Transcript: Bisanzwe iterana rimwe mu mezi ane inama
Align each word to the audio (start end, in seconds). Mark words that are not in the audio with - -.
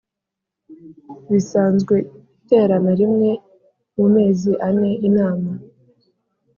Bisanzwe 1.31 1.95
iterana 2.39 2.91
rimwe 2.99 3.29
mu 3.95 4.05
mezi 4.15 4.51
ane 4.67 4.91
inama 5.07 5.51